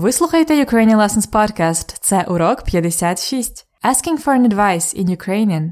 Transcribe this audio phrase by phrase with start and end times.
[0.00, 1.96] Ви слухаєте Ukrainian Lessons Podcast.
[2.00, 3.66] Це урок 56.
[3.84, 5.70] Asking for an advice in Ukrainian.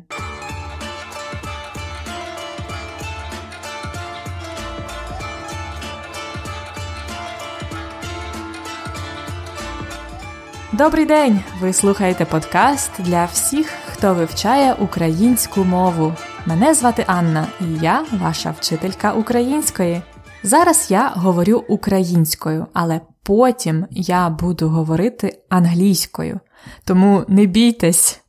[10.72, 11.40] Добрий день!
[11.60, 16.14] Ви слухаєте подкаст для всіх, хто вивчає українську мову.
[16.46, 20.02] Мене звати Анна, і я ваша вчителька української.
[20.42, 26.40] Зараз я говорю українською, але потім я буду говорити англійською.
[26.84, 28.20] Тому не бійтесь.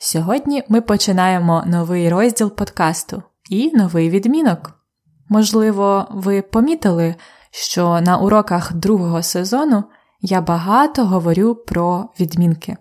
[0.00, 4.70] Сьогодні ми починаємо новий розділ подкасту і новий відмінок.
[5.28, 7.14] Можливо, ви помітили,
[7.50, 9.84] що на уроках другого сезону
[10.20, 12.76] я багато говорю про відмінки.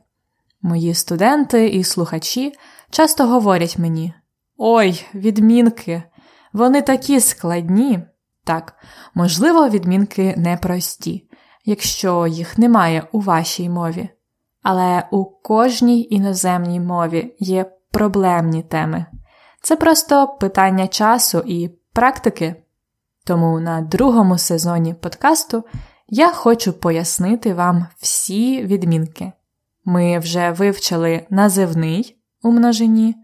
[0.62, 2.54] Мої студенти і слухачі
[2.90, 4.14] часто говорять мені:
[4.58, 6.04] Ой, відмінки,
[6.54, 8.00] вони такі складні.
[8.44, 8.74] Так,
[9.14, 11.27] можливо, відмінки непрості,
[11.68, 14.10] якщо їх немає у вашій мові.
[14.64, 19.06] Але у кожній іноземній мові є проблемні теми.
[19.62, 22.56] Це просто питання часу і практики.
[23.26, 25.64] Тому на другому сезоні подкасту
[26.10, 29.32] я хочу пояснити вам всі відмінки.
[29.86, 33.16] Ми вже вивчили називний у множині,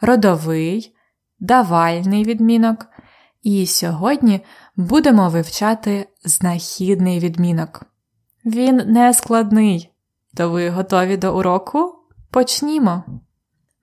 [0.00, 0.94] родовий,
[1.40, 2.86] давальний відмінок,
[3.42, 4.40] і сьогодні
[4.76, 7.91] будемо вивчати знахідний відмінок.
[8.45, 9.91] Він не складний.
[10.35, 11.95] То ви готові до уроку?
[12.31, 13.03] Почнімо!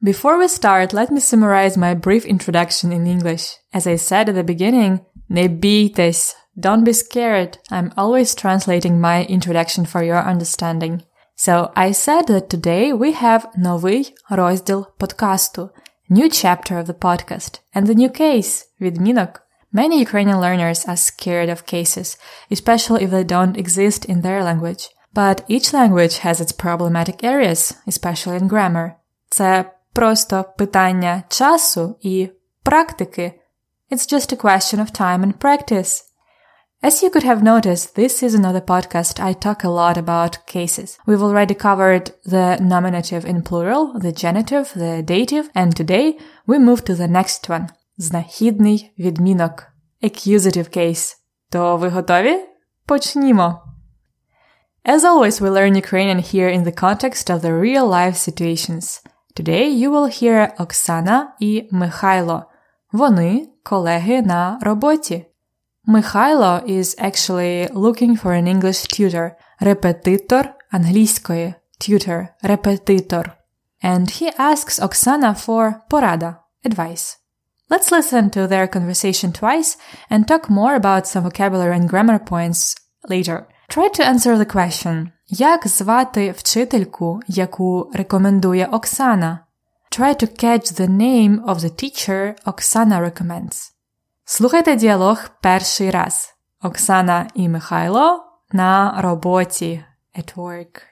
[0.02, 3.44] Before we start, let me summarize my brief introduction in English.
[3.72, 7.58] As I said at the beginning, не бійтесь, don't be scared.
[7.70, 11.02] I'm always translating my introduction for your understanding.
[11.36, 15.70] So I said that today we have новий розділ подкасту,
[16.10, 19.40] new chapter of the podcast, and the new case, відмінок.
[19.72, 22.16] Many Ukrainian learners are scared of cases,
[22.50, 24.88] especially if they don't exist in their language.
[25.12, 28.92] But each language has its problematic areas, especially in grammar.
[29.28, 32.30] Це просто питання часу і
[32.62, 33.40] практики.
[33.90, 36.02] It's just a question of time and practice.
[36.82, 40.98] As you could have noticed, this is another podcast I talk a lot about cases.
[41.06, 46.84] We've already covered the nominative in plural, the genitive, the dative, and today we move
[46.84, 47.66] to the next one.
[47.98, 49.64] Знахідний відмінок.
[50.02, 51.14] Accusative case.
[51.50, 52.40] То ви готові?
[52.86, 53.60] Почнімо.
[54.84, 59.00] As always, we learn Ukrainian here in the context of the real life situations.
[59.36, 62.44] Today you will hear Оксана і Михайло.
[62.92, 65.26] Вони колеги на роботі.
[65.84, 69.30] Михайло is actually looking for an English tutor.
[69.60, 71.54] Репетитор англійської.
[71.80, 72.28] Tutor.
[72.42, 73.32] Репетитор.
[73.84, 76.36] And he asks Oksana for порада.
[76.64, 77.16] Advice.
[77.70, 79.76] Let's listen to their conversation twice
[80.10, 82.74] and talk more about some vocabulary and grammar points
[83.08, 83.46] later.
[83.68, 85.10] Try to answer the question.
[85.28, 89.38] Як звати вчительку, яку рекомендує Оксана?
[89.90, 93.70] Try to catch the name of the teacher Оксана recommends.
[94.24, 96.34] Слухайте діалог перший раз.
[96.62, 99.84] Оксана і Михайло на роботі
[100.18, 100.82] at work.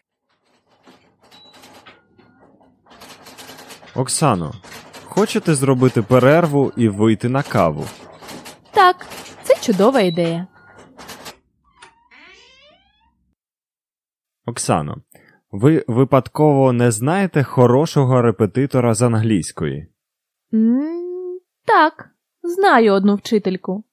[3.94, 4.54] Оксано,
[5.17, 7.85] хочете зробити перерву і вийти на каву?
[8.71, 9.05] Так,
[9.43, 10.47] це чудова ідея.
[14.45, 14.97] Оксано,
[15.51, 19.87] ви випадково не знаєте хорошого репетитора з англійської?
[20.53, 22.09] м так,
[22.43, 23.83] знаю одну вчительку.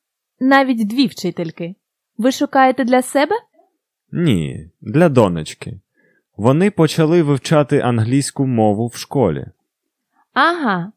[0.40, 1.74] Навіть дві вчительки.
[2.18, 3.34] Ви шукаєте для себе?
[4.12, 5.80] Ні, для донечки.
[6.36, 9.46] Вони почали вивчати англійську мову в школі.
[10.32, 10.92] Ага.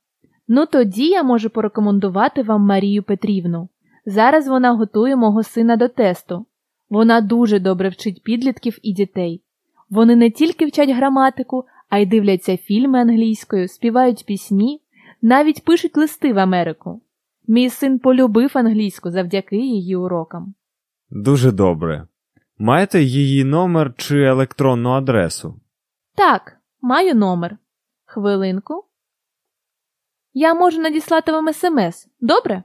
[0.47, 3.69] Ну тоді я можу порекомендувати вам Марію Петрівну.
[4.06, 6.46] Зараз вона готує мого сина до тесту.
[6.90, 9.41] Вона дуже добре вчить підлітків і дітей.
[9.90, 14.81] Вони не тільки вчать граматику, а й дивляться фільми англійською, співають пісні,
[15.22, 17.02] навіть пишуть листи в Америку.
[17.47, 20.53] Мій син полюбив англійську завдяки її урокам.
[21.09, 22.08] Дуже добре.
[22.58, 25.59] Маєте її номер чи електронну адресу?
[26.16, 27.58] Так, маю номер.
[28.05, 28.86] Хвилинку.
[30.39, 32.07] Я можу надіслати вам смс.
[32.19, 32.63] Добре?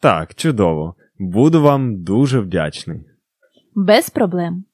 [0.00, 0.94] Так, чудово.
[1.18, 3.04] Буду вам дуже вдячний.
[3.74, 4.64] Без проблем.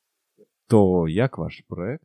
[0.67, 2.05] То як ваш проект?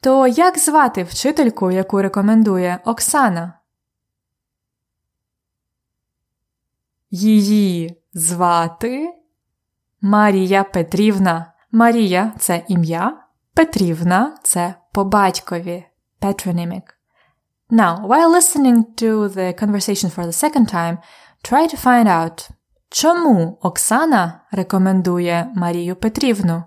[0.00, 3.58] То як звати вчительку, яку рекомендує Оксана?
[7.10, 9.14] Її звати
[10.00, 11.52] Марія Петрівна.
[11.72, 13.24] Марія це ім'я,
[13.54, 15.84] Петрівна це по батькові.
[16.20, 16.82] Patronymic.
[17.74, 20.98] Now, while listening to the conversation for the second time,
[21.42, 22.50] try to find out,
[22.90, 26.62] чому Оксана рекомендує Марію Петрівну?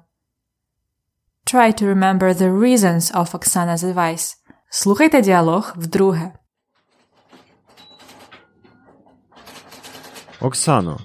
[1.45, 4.35] Try to remember the reasons of Oksana's advice.
[4.69, 6.31] Слухайте діалог вдруге.
[10.41, 10.99] Оксано,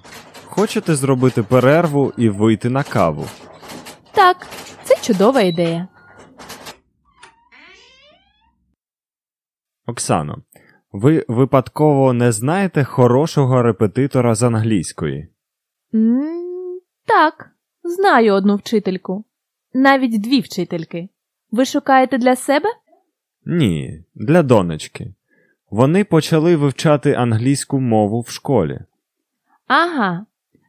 [0.45, 3.27] хочете зробити перерву і вийти на каву?
[4.13, 4.47] Так,
[4.85, 5.89] це чудова ідея.
[9.87, 10.39] Оксано,
[10.93, 15.29] ви випадково не знаєте хорошого репетитора з англійської?
[15.95, 17.51] м так,
[17.85, 19.25] знаю одну вчительку.
[19.75, 21.09] Навіть дві вчительки.
[21.51, 22.69] Ви шукаєте для себе?
[23.45, 25.15] Ні, для донечки.
[25.71, 28.81] Вони почали вивчати англійську мову в школі.
[29.67, 30.27] Ага.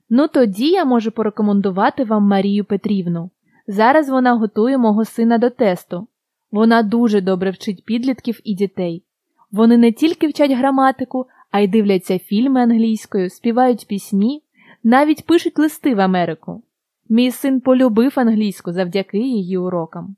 [0.10, 3.32] Ну тоді я можу порекомендувати вам Марію Петрівну.
[3.68, 6.08] Зараз вона готує мого сина до тесту.
[6.54, 9.04] Вона дуже добре вчить підлітків і дітей.
[9.52, 14.44] Вони не тільки вчать граматику, а й дивляться фільми англійською, співають пісні,
[14.84, 16.64] навіть пишуть листи в Америку.
[17.10, 20.16] Мій син полюбив англійську завдяки її урокам.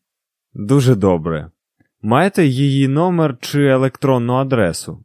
[0.54, 1.52] Дуже добре.
[2.02, 5.04] Маєте її номер чи електронну адресу?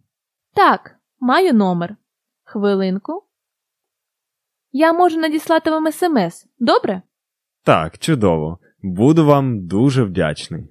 [0.55, 1.97] Так, маю номер.
[2.45, 3.23] Хвилинку.
[4.73, 6.47] Я можу надіслати вам смс.
[6.59, 7.03] Добре?
[7.65, 8.59] Так, чудово.
[8.83, 10.69] Буду вам дуже вдячний.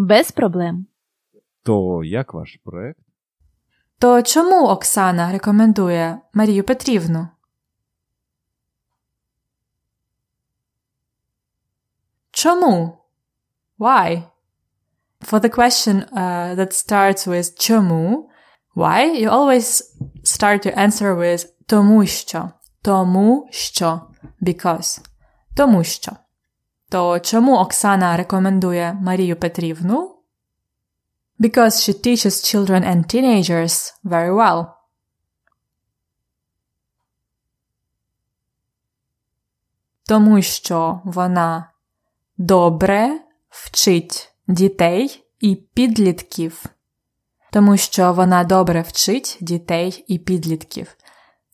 [0.00, 0.86] Без проблем.
[1.62, 3.00] То як ваш проект?
[3.98, 7.28] То чому Оксана рекомендує Марію Петрівну?
[12.30, 12.98] Чому?
[13.78, 14.22] Why?
[15.20, 18.30] For the question uh, that starts with чому,
[18.76, 19.82] why, you always
[20.24, 22.50] start your answer with тому що.
[22.82, 24.00] Тому що.
[24.42, 25.00] Because.
[25.56, 26.12] Тому що.
[26.88, 30.14] То чому Оксана рекомендує Марію Петрівну?
[31.40, 34.66] Because she teaches children and teenagers very well.
[40.06, 41.70] Тому що вона
[42.38, 46.64] добре вчить дітей і підлітків.
[47.52, 50.96] Тому що вона добре вчить дітей і підлітків.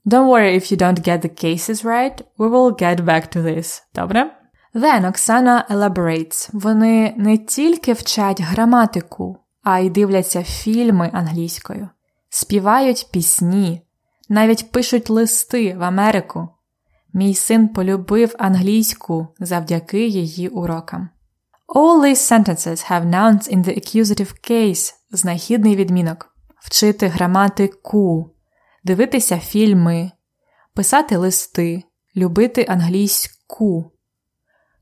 [0.06, 3.82] Don't worry if you don't get the cases right, we will get back to this.
[3.94, 4.43] Добре?
[4.74, 6.50] Then Оксана elaborates.
[6.52, 11.88] Вони не тільки вчать граматику, а й дивляться фільми англійською,
[12.28, 13.82] співають пісні,
[14.28, 16.48] навіть пишуть листи в Америку.
[17.12, 21.08] Мій син полюбив англійську завдяки її урокам.
[21.74, 28.30] All these sentences have nouns in the accusative case знахідний відмінок вчити граматику,
[28.84, 30.10] дивитися фільми,
[30.74, 31.82] писати листи,
[32.16, 33.93] любити англійську.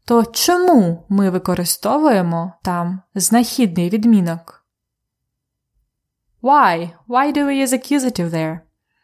[0.05, 4.65] То чому ми використовуємо там знахідний відмінок?
[6.43, 6.89] Why?
[7.09, 8.59] Why do we use accusative there?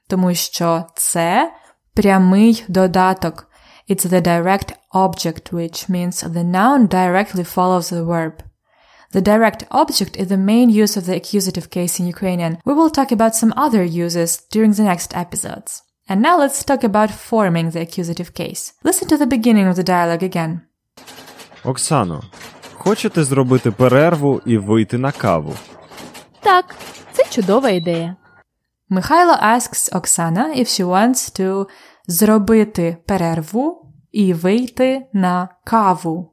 [0.08, 1.54] Тому що це
[1.94, 3.50] прямий додаток.
[3.90, 8.34] It's the direct object, which means the noun directly follows the verb.
[9.12, 12.58] The direct object is the main use of the accusative case in Ukrainian.
[12.66, 15.84] We will talk about some other uses during the next episodes.
[16.10, 18.74] And now let's talk about forming the accusative case.
[18.84, 20.54] Listen to the beginning of the dialogue again.
[21.65, 22.23] Оксано,
[22.75, 25.55] хочете зробити перерву і вийти на каву?
[26.41, 26.75] Так,
[27.12, 28.17] це чудова ідея.
[28.89, 31.67] Михайло asks Оксана if she wants to
[32.06, 36.33] зробити перерву і вийти на каву.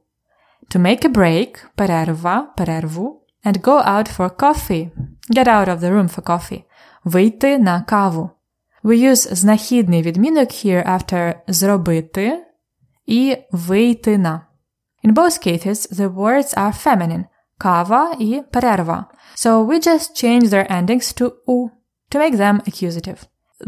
[0.70, 4.90] To make a break– перерва, перерву, and go out for coffee–
[5.36, 6.62] get out of the room for coffee–
[7.04, 8.30] вийти на каву.
[8.84, 12.46] We use знахідний відмінок here after зробити
[13.06, 14.46] і вийти на.
[15.05, 19.05] In both cases, the words are feminine – кава і перерва.
[19.35, 21.69] So we just change their endings to u
[22.11, 23.19] to make them accusative.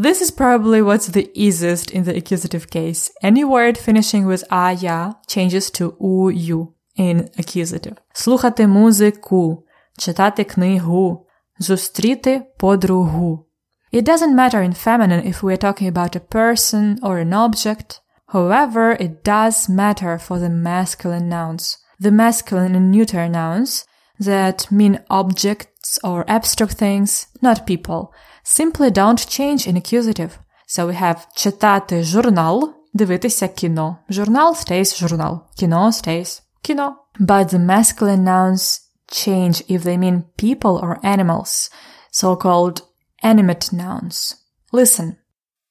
[0.05, 3.01] This is probably what's the easiest in the accusative case.
[3.29, 4.99] Any word finishing with a, ya
[5.33, 6.59] changes to u, you
[7.05, 7.97] in accusative.
[8.13, 9.63] Слухати музику,
[9.97, 11.25] читати книгу,
[11.59, 13.45] зустріти подругу.
[13.93, 18.01] It doesn't matter in feminine if we're talking about a person or an object.
[18.27, 21.77] However, it does matter for the masculine nouns.
[21.99, 23.85] The masculine and neuter nouns
[24.19, 28.13] that mean objects or abstract things, not people,
[28.43, 30.39] simply don't change in accusative.
[30.67, 33.97] So we have читати журнал, дивитися кіно.
[34.09, 35.39] Журнал stays журнал.
[35.55, 36.95] Кіно stays кіно.
[37.19, 38.79] But the masculine nouns
[39.11, 41.69] change if they mean people or animals,
[42.11, 42.81] so-called
[43.21, 44.35] animate nouns.
[44.71, 45.17] Listen.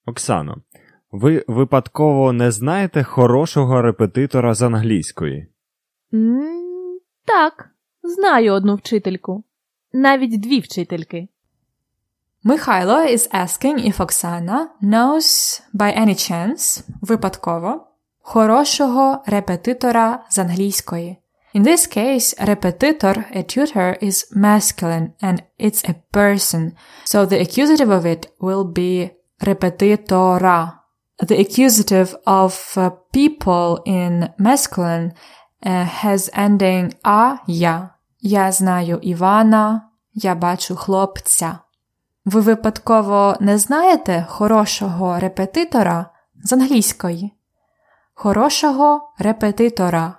[0.07, 0.55] Оксано,
[1.12, 5.48] ви випадково не знаєте хорошого репетитора з англійської?
[6.14, 7.70] м так,
[8.04, 9.44] знаю одну вчительку.
[9.94, 11.28] Навіть дві вчительки.
[12.44, 17.88] Михайло is asking if Оксана knows by any chance, випадково,
[18.22, 21.18] хорошого репетитора з англійської.
[21.56, 26.72] In this case, repetitor, a tutor, is masculine and it's a person,
[27.06, 29.10] so the accusative of it will be
[29.42, 30.72] repetitora.
[31.24, 35.14] The accusative of uh, people in masculine
[35.64, 37.90] uh, has ending a я.
[38.22, 39.82] Я знаю Івана,
[40.14, 41.60] я бачу хлопця.
[42.26, 46.06] Ви випадково не знаєте хорошого репетитора
[46.44, 47.34] з англійської?
[48.14, 50.14] Хорошого репетитора.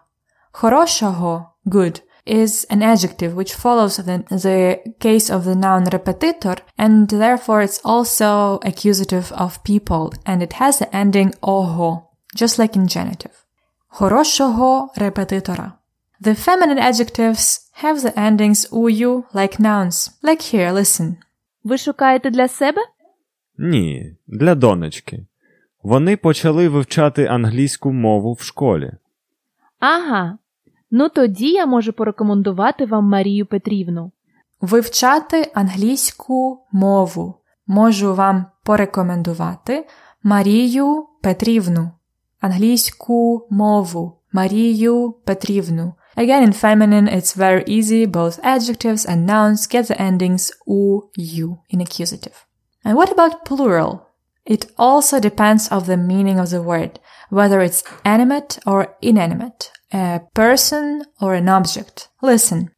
[0.53, 7.10] Хорошого good is an adjective which follows the, the case of the noun repetitor and
[7.10, 12.04] therefore it's also accusative of people and it has the ending ого,
[12.36, 13.46] just like in genitive.
[13.88, 15.74] Хорошого репетитора.
[16.22, 20.12] The feminine adjectives have the endings ую like nouns.
[20.24, 21.16] Like here, listen.
[21.64, 22.82] Ви шукаєте для себе?
[23.58, 25.26] Ні, для донечки.
[25.84, 28.92] Вони почали вивчати англійську мову в школі.
[29.80, 30.38] Ага.
[30.91, 34.13] Ну тоді я можу порекомендувати вам Марію Петрівну.
[34.61, 37.35] Вивчати англійську мову.
[37.67, 39.87] Можу вам порекомендувати
[40.23, 41.91] Марію Петрівну.
[42.41, 44.19] Англійську мову.
[44.33, 45.95] Марію Петрівну.
[46.17, 48.07] Again, in feminine, it's very easy.
[48.07, 52.37] Both adjectives and nouns get the endings u, u in accusative.
[52.85, 53.93] And what about plural?
[54.55, 56.93] It also depends of the meaning of the word,
[57.31, 62.09] whether it's animate or inanimate, a person or an object.
[62.23, 62.69] Listen.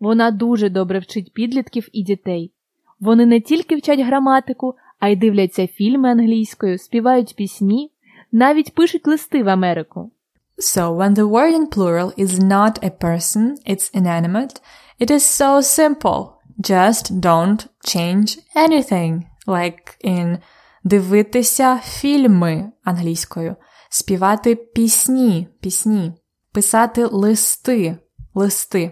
[0.00, 2.52] Вона дуже добре вчить підлітків і дітей.
[3.00, 7.92] Вони не тільки вчать граматику, а й дивляться фільми англійською, співають пісні,
[8.32, 10.10] навіть пишуть листи в Америку.
[10.58, 14.60] So when the word in plural is not a person, it's inanimate,
[14.98, 16.20] it is so simple.
[16.58, 19.22] Just don't change anything.
[19.46, 20.38] Like in
[20.84, 23.56] дивитися фільми англійською,
[23.90, 26.12] співати пісні, пісні,
[26.55, 27.97] писати листи,
[28.35, 28.91] листи,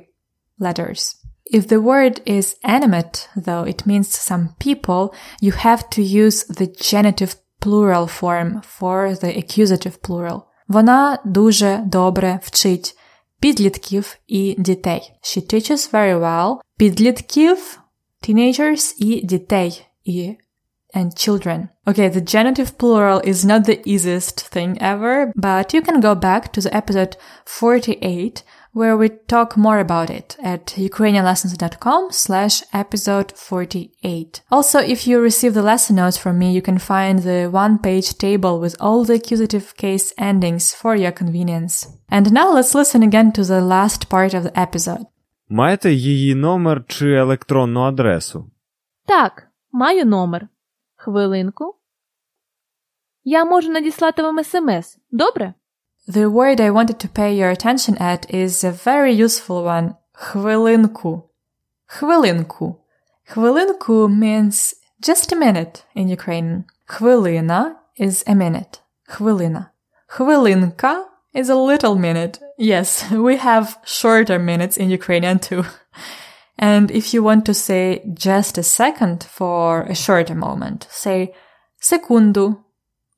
[0.59, 1.15] letters.
[1.51, 6.67] If the word is animate, though it means some people, you have to use the
[6.67, 10.41] genitive plural form for the accusative plural.
[10.67, 12.97] Вона дуже добре вчить
[13.39, 15.13] підлітків і дітей.
[15.21, 17.79] She teaches very well підлітків,
[18.21, 20.35] teenagers і дітей і
[20.93, 21.69] and children.
[21.87, 26.51] Okay, the genitive plural is not the easiest thing ever, but you can go back
[26.53, 34.41] to the episode 48 where we talk more about it at ukrainianlessons.com slash episode 48.
[34.51, 38.59] Also, if you receive the lesson notes from me, you can find the one-page table
[38.59, 41.87] with all the accusative case endings for your convenience.
[42.09, 45.05] And now let's listen again to the last part of the episode.
[45.51, 48.51] Маєте її номер чи електронну адресу?
[49.05, 50.47] Так, маю номер.
[51.03, 51.75] Хвилинку.
[53.23, 54.97] Я можу надіслати вам смс.
[55.11, 55.53] Добре?
[56.07, 59.95] The word I wanted to pay your attention at is a very useful one.
[60.11, 61.29] Хвилинку.
[61.85, 62.75] Хвилинку.
[63.25, 66.63] Хвилинку means just a minute in Ukrainian.
[66.87, 68.79] Хвилина is a minute.
[69.07, 69.71] Хвилина.
[70.07, 72.39] Хвилинка is a little minute.
[72.57, 75.63] Yes, we have shorter minutes in Ukrainian too.
[76.58, 81.34] And if you want to say just a second for a shorter moment, say
[81.80, 82.64] секунду,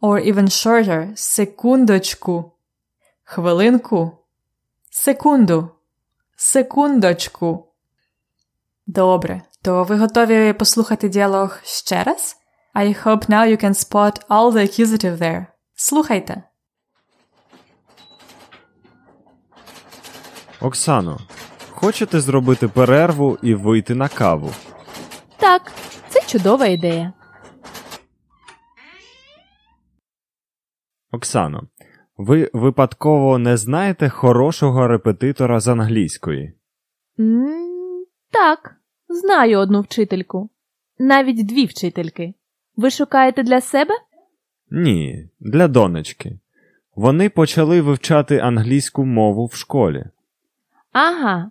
[0.00, 2.52] or even shorter, секундочку.
[3.24, 4.24] Хвилинку.
[4.90, 5.70] Секунду.
[6.36, 7.72] Секундочку.
[8.86, 9.42] Добре.
[9.62, 12.36] То ви готові послухати діалог ще раз?
[12.74, 15.46] I hope now you can spot all the accusative there.
[15.74, 16.42] Слухайте.
[20.60, 21.20] Оксано,
[21.76, 24.50] хочете зробити перерву і вийти на каву?
[25.36, 25.72] Так,
[26.08, 27.12] це чудова ідея.
[31.12, 31.62] Оксано,
[32.16, 36.52] ви випадково не знаєте хорошого репетитора з англійської?
[37.20, 38.76] м так,
[39.08, 40.50] знаю одну вчительку.
[40.98, 42.34] Навіть дві вчительки.
[42.76, 43.94] Ви шукаєте для себе?
[44.70, 46.38] Ні, для донечки.
[46.94, 50.04] Вони почали вивчати англійську мову в школі.
[50.92, 51.50] Ага.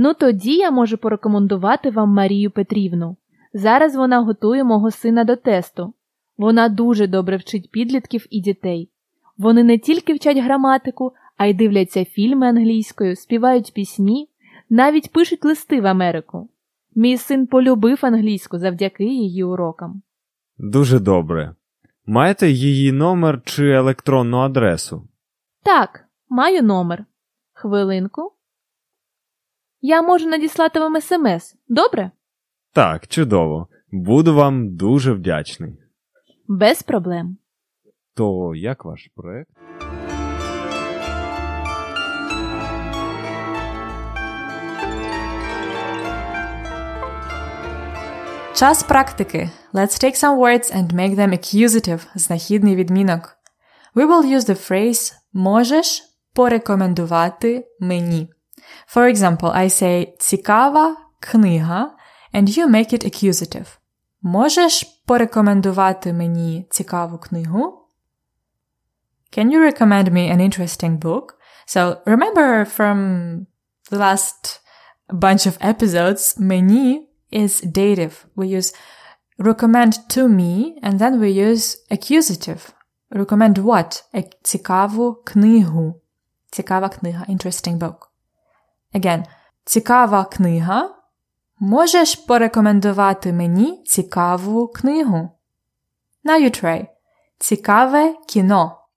[0.00, 3.16] Ну тоді я можу порекомендувати вам Марію Петрівну.
[3.52, 5.94] Зараз вона готує мого сина до тесту.
[6.36, 8.90] Вона дуже добре вчить підлітків і дітей.
[9.38, 14.28] Вони не тільки вчать граматику, а й дивляться фільми англійською, співають пісні,
[14.70, 16.48] навіть пишуть листи в Америку.
[16.94, 20.02] Мій син полюбив англійську завдяки її урокам.
[20.58, 21.54] Дуже добре.
[22.06, 25.08] Маєте її номер чи електронну адресу?
[25.62, 27.04] Так, маю номер.
[27.52, 28.32] Хвилинку.
[29.80, 32.10] Я можу надіслати вам смс, добре?
[32.72, 33.68] Так, чудово.
[33.90, 35.78] Буду вам дуже вдячний.
[36.48, 37.36] Без проблем.
[38.14, 39.50] То як ваш проект?
[48.54, 49.50] Час практики.
[49.72, 53.36] Let's take some words and make them accusative– знахідний відмінок.
[53.94, 56.02] We will use the phrase можеш
[56.34, 58.28] порекомендувати мені.
[58.87, 61.95] For example, I say цікава книга
[62.33, 63.67] and you make it accusative.
[64.21, 67.87] Можеш порекомендувати мені цікаву книгу?
[69.37, 71.33] Can you recommend me an interesting book?
[71.67, 72.97] So remember from
[73.91, 74.59] the last
[75.09, 78.25] bunch of episodes, мені is dative.
[78.35, 78.73] We use
[79.39, 82.61] recommend to me and then we use accusative.
[83.11, 84.03] Recommend what?
[84.43, 86.01] Цікаву книгу.
[86.51, 87.25] Цікава книга.
[87.29, 88.06] Interesting book.
[88.94, 89.24] Again,
[89.64, 90.94] цікава книга.
[91.58, 95.30] Можеш порекомендувати мені цікаву книгу?
[96.24, 96.86] Now you try.
[97.38, 98.88] Цікаве кіно.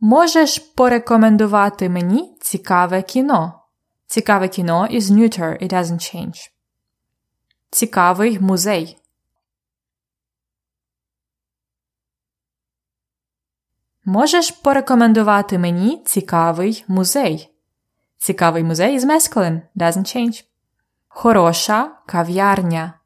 [0.00, 3.60] Можеш порекомендувати мені цікаве кіно?
[4.06, 6.50] Цікаве кіно is neuter, it doesn't change.
[7.70, 9.03] Цікавий музей.
[14.04, 17.54] Можеш порекомендувати мені цікавий музей?
[18.16, 20.44] Цікавий музей is masculine, doesn't change.
[21.08, 23.00] Хороша кав'ярня.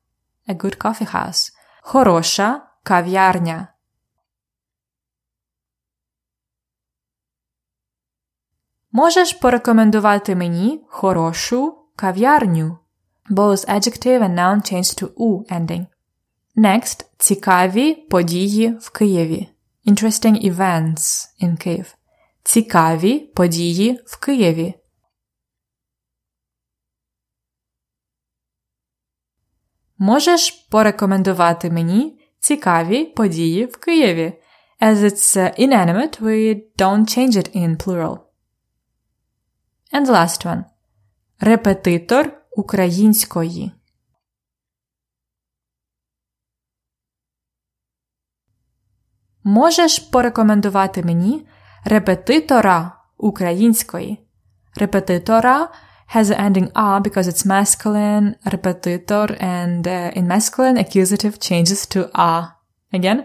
[0.49, 1.53] A good coffee house.
[1.83, 3.69] Хороша кав'ярня.
[8.93, 12.79] Можеш порекомендувати мені хорошу кав'ярню?
[13.31, 15.87] Both adjective and noun changed to u ending.
[16.57, 19.49] Next цікаві події в Києві.
[19.87, 21.95] Interesting events in Kyiv.
[22.43, 24.75] Цікаві події в Києві.
[29.99, 34.43] Можеш порекомендувати мені цікаві події в Києві?
[34.81, 38.19] As it's inanimate, we don't change it in plural.
[39.93, 40.65] And the last one.
[41.41, 43.78] Репетитор української.
[49.51, 51.47] Можеш порекомендувати мені
[51.85, 54.19] репетитора української.
[54.77, 55.69] Репетитора
[56.15, 62.11] has the ending a because it's masculine, repetitor, and uh, in masculine accusative changes to
[62.13, 62.45] a.
[62.93, 63.19] Again,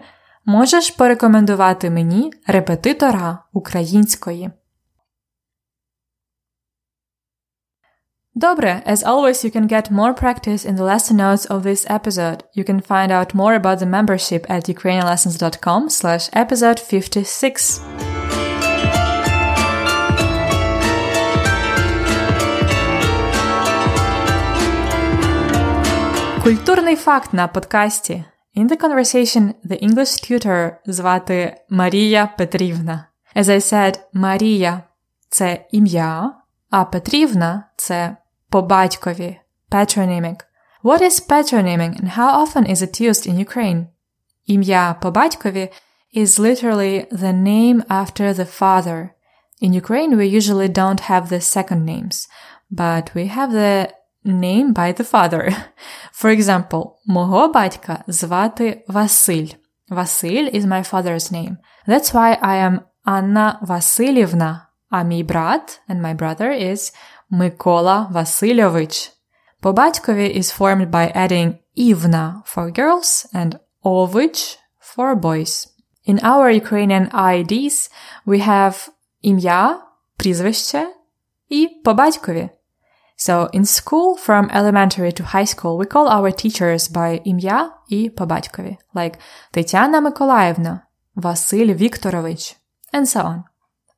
[0.44, 4.50] можеш порекомендувати мені репетитора української.
[8.35, 12.43] Dobre, as always, you can get more practice in the lesson notes of this episode.
[12.53, 17.81] You can find out more about the membership at ukrainianlessons.com slash episode 56.
[26.43, 28.23] Культурний факт на подкасті.
[28.57, 33.05] In the conversation, the English tutor звати Марія Петрівна.
[33.35, 36.33] As I said, Марія – це ім'я,
[36.69, 38.17] а Петрівна – це
[38.53, 39.39] по батькові,
[39.71, 40.37] patronymic.
[40.83, 43.85] What is patronyming and how often is it used in Ukraine?
[44.47, 45.71] Ім'я по батькові
[46.15, 49.09] is literally the name after the father.
[49.61, 52.27] In Ukraine, we usually don't have the second names,
[52.71, 53.91] but we have the
[54.23, 55.55] name by the father.
[56.13, 59.55] For example, мого батька звати Василь.
[59.89, 61.57] Василь is my father's name.
[61.87, 66.93] That's why I am Anna Васильівна, а мій брат and my brother is
[67.29, 69.11] Микола Васильович.
[69.59, 74.57] По батькові is formed by adding Ivna for girls and Ovich
[74.95, 75.67] for boys.
[76.07, 77.91] In our Ukrainian IDs
[78.25, 78.89] we have
[79.21, 79.81] ім'я,
[80.17, 80.87] прізвище
[81.49, 82.49] і по батькові.
[83.17, 88.09] So in school from elementary to high school we call our teachers by ім'я і
[88.09, 89.13] по батькові, like
[89.51, 90.81] Тетяна Миколаївна,
[91.15, 92.57] Василь Вікторович,
[92.93, 93.43] and so on.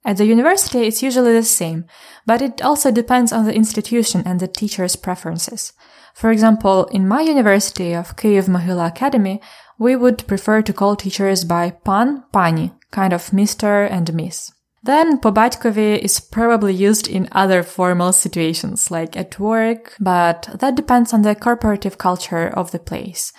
[0.06, 1.84] At the university, it's usually the same,
[2.26, 5.72] but it also depends on the institution and the teacher's preferences.
[6.14, 9.40] For example, in my university of Kyiv Mohila Academy,
[9.80, 13.90] we would prefer to call teachers by pan, pani, kind of Mr.
[13.90, 14.52] and Miss.
[14.84, 21.12] Then pobatkovi is probably used in other formal situations, like at work, but that depends
[21.12, 23.32] on the corporative culture of the place.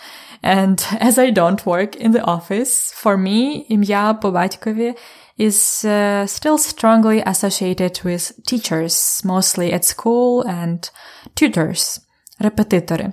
[0.44, 4.98] And as I don't work in the office, for me, imya pobatkovi
[5.39, 10.91] is uh, still strongly associated with teachers, mostly at school, and
[11.35, 12.01] tutors,
[12.41, 13.13] repetitori.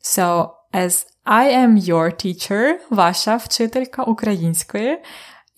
[0.00, 4.98] So, as I am your teacher, ваша вчителька української,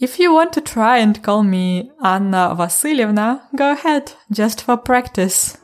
[0.00, 5.56] if you want to try and call me Anna Vasilyevna, go ahead, just for practice.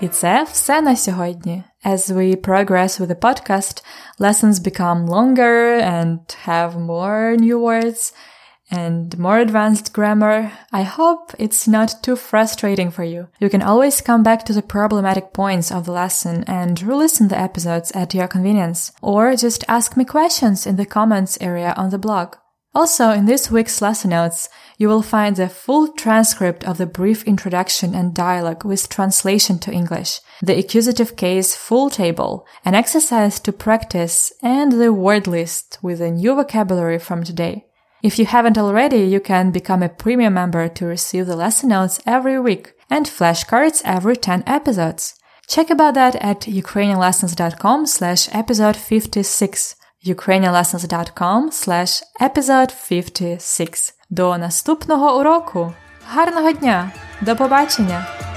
[0.00, 1.64] І це все на сьогодні.
[1.83, 3.81] As we progress with the podcast,
[4.19, 8.13] lessons become longer and have more new words
[8.69, 10.51] and more advanced grammar.
[10.71, 13.27] I hope it's not too frustrating for you.
[13.39, 17.39] You can always come back to the problematic points of the lesson and re-listen the
[17.39, 21.97] episodes at your convenience, or just ask me questions in the comments area on the
[21.97, 22.35] blog.
[22.73, 27.23] Also, in this week's lesson notes, you will find the full transcript of the brief
[27.25, 33.51] introduction and dialogue with translation to English, the accusative case full table, an exercise to
[33.51, 37.65] practice, and the word list with a new vocabulary from today.
[38.01, 41.99] If you haven't already, you can become a premium member to receive the lesson notes
[42.05, 45.15] every week and flashcards every 10 episodes.
[45.47, 53.93] Check about that at ukrainianlessons.com slash episode 56 ukrainianlessons.com slash episode 56.
[54.09, 55.73] До наступного уроку!
[56.07, 56.91] Гарного дня!
[57.21, 58.30] До побачення!